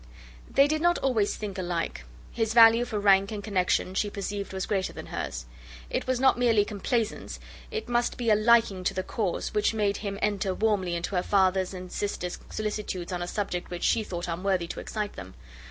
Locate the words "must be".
7.87-8.31